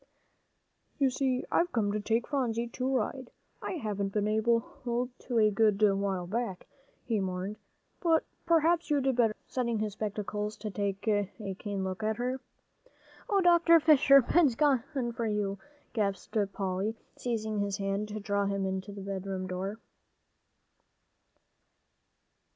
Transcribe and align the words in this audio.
"You 0.97 1.11
see, 1.11 1.45
I've 1.51 1.71
come 1.71 1.91
to 1.91 1.99
take 1.99 2.25
Phronsie 2.27 2.67
to 2.69 2.89
ride. 2.89 3.29
I 3.61 3.73
haven't 3.73 4.09
been 4.11 4.27
able 4.27 4.61
to 4.85 5.37
a 5.37 5.51
good 5.51 5.79
while 5.79 6.25
back," 6.25 6.65
he 7.05 7.19
mourned, 7.19 7.57
"but 7.99 8.25
perhaps 8.47 8.89
you'd 8.89 9.03
better 9.15 9.33
go," 9.33 9.39
setting 9.45 9.77
his 9.77 9.93
spectacles 9.93 10.57
to 10.57 10.71
take 10.71 11.07
a 11.07 11.31
keen 11.59 11.83
look 11.83 12.01
at 12.01 12.17
her. 12.17 12.41
"Oh, 13.29 13.41
Dr. 13.41 13.79
Fisher! 13.79 14.23
Ben's 14.23 14.55
gone 14.55 14.81
for 15.13 15.27
you," 15.27 15.59
gasped 15.93 16.35
Polly, 16.51 16.95
seizing 17.15 17.59
his 17.59 17.77
hand, 17.77 18.07
to 18.07 18.19
draw 18.19 18.47
him 18.47 18.81
to 18.81 18.91
the 18.91 19.01
bedroom 19.01 19.45
door. 19.45 19.77